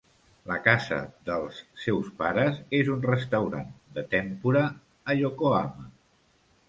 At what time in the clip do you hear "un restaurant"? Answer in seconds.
2.95-3.69